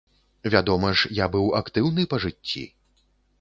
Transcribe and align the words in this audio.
Вядома 0.53 0.89
ж, 1.01 1.11
я 1.19 1.27
быў 1.35 1.45
актыўны 1.61 2.07
па 2.15 2.21
жыцці. 2.25 2.65